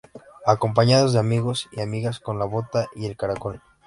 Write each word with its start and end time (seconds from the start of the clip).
Acompañados 0.47 1.13
de 1.13 1.19
amigos 1.19 1.69
y 1.71 1.79
amigas 1.79 2.19
con 2.19 2.39
la 2.39 2.45
bota 2.45 2.87
y 2.95 3.05
el 3.05 3.15
Caracol. 3.15 3.61